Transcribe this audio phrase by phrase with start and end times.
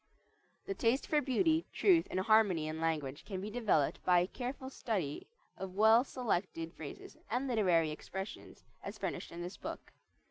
[0.65, 5.27] The taste for beauty, truth, and harmony in language can be developed by careful study
[5.57, 9.93] of well selected phrases and literary expressions as furnished in this book.